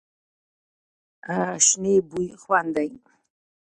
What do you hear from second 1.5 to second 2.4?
شنې بوی